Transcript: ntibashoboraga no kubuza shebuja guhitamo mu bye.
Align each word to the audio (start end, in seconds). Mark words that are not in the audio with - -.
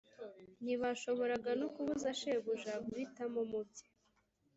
ntibashoboraga 0.63 1.51
no 1.61 1.67
kubuza 1.73 2.07
shebuja 2.19 2.73
guhitamo 2.87 3.39
mu 3.51 3.61
bye. 3.67 3.85